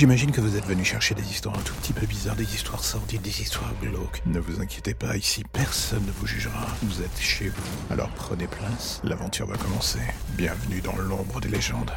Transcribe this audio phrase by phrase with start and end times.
[0.00, 2.82] J'imagine que vous êtes venu chercher des histoires un tout petit peu bizarres, des histoires
[2.82, 4.22] sordides, des histoires glauques.
[4.24, 6.68] Ne vous inquiétez pas, ici personne ne vous jugera.
[6.82, 7.62] Vous êtes chez vous.
[7.90, 9.98] Alors prenez place, l'aventure va commencer.
[10.38, 11.92] Bienvenue dans l'ombre des légendes.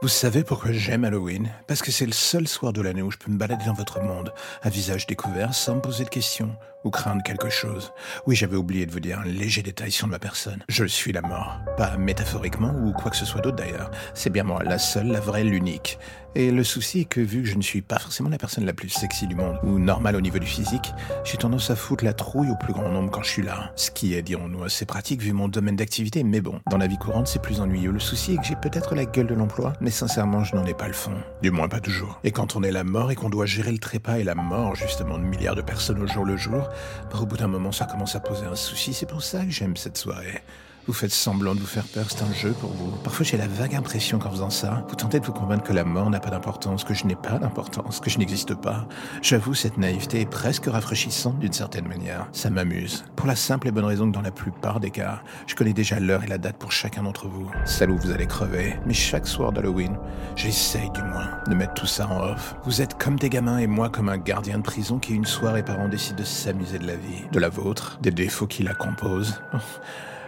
[0.00, 1.50] Vous savez pourquoi j'aime Halloween?
[1.66, 4.00] Parce que c'est le seul soir de l'année où je peux me balader dans votre
[4.00, 7.92] monde, à visage découvert, sans me poser de questions ou craindre quelque chose.
[8.26, 10.62] Oui, j'avais oublié de vous dire un léger détail sur ma personne.
[10.68, 11.60] Je suis la mort.
[11.76, 13.90] Pas métaphoriquement ou quoi que ce soit d'autre d'ailleurs.
[14.14, 15.98] C'est bien moi, la seule, la vraie, l'unique.
[16.36, 18.72] Et le souci est que vu que je ne suis pas forcément la personne la
[18.72, 20.92] plus sexy du monde, ou normale au niveau du physique,
[21.24, 23.72] j'ai tendance à foutre la trouille au plus grand nombre quand je suis là.
[23.74, 26.98] Ce qui est, dirons-nous, assez pratique vu mon domaine d'activité, mais bon, dans la vie
[26.98, 27.90] courante, c'est plus ennuyeux.
[27.90, 30.74] Le souci est que j'ai peut-être la gueule de l'emploi, mais sincèrement, je n'en ai
[30.74, 31.14] pas le fond.
[31.42, 32.20] Du moins, pas toujours.
[32.22, 34.76] Et quand on est la mort et qu'on doit gérer le trépas et la mort,
[34.76, 36.68] justement, de milliards de personnes au jour le jour,
[37.10, 38.94] bah, au bout d'un moment, ça commence à poser un souci.
[38.94, 40.42] C'est pour ça que j'aime cette soirée.
[40.90, 42.90] Vous faites semblant de vous faire peur, c'est un jeu pour vous.
[43.04, 45.84] Parfois j'ai la vague impression qu'en faisant ça, vous tentez de vous convaincre que la
[45.84, 48.88] mort n'a pas d'importance, que je n'ai pas d'importance, que je n'existe pas.
[49.22, 52.26] J'avoue, cette naïveté est presque rafraîchissante d'une certaine manière.
[52.32, 53.04] Ça m'amuse.
[53.14, 56.00] Pour la simple et bonne raison que dans la plupart des cas, je connais déjà
[56.00, 57.48] l'heure et la date pour chacun d'entre vous.
[57.64, 58.74] Celle où vous allez crever.
[58.84, 59.96] Mais chaque soir d'Halloween,
[60.34, 62.56] j'essaye du moins de mettre tout ça en off.
[62.64, 65.62] Vous êtes comme des gamins et moi comme un gardien de prison qui une soirée
[65.62, 67.26] par an décide de s'amuser de la vie.
[67.30, 69.40] De la vôtre, des défauts qui la composent.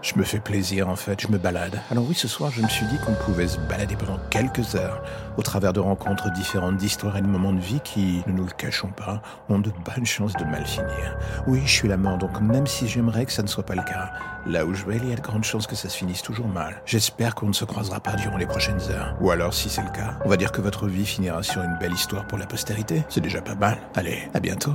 [0.00, 1.80] Je me fais plaisir en fait, je me balade.
[1.90, 5.02] Alors oui, ce soir, je me suis dit qu'on pouvait se balader pendant quelques heures
[5.36, 8.52] au travers de rencontres différentes, d'histoires et de moments de vie qui, ne nous le
[8.52, 11.16] cachons pas, ont de bonnes chances de mal finir.
[11.48, 13.82] Oui, je suis la mort, donc même si j'aimerais que ça ne soit pas le
[13.82, 14.12] cas,
[14.46, 16.48] là où je vais, il y a de grandes chances que ça se finisse toujours
[16.48, 16.80] mal.
[16.86, 19.16] J'espère qu'on ne se croisera pas durant les prochaines heures.
[19.20, 21.76] Ou alors, si c'est le cas, on va dire que votre vie finira sur une
[21.78, 23.04] belle histoire pour la postérité.
[23.08, 23.78] C'est déjà pas mal.
[23.96, 24.74] Allez, à bientôt.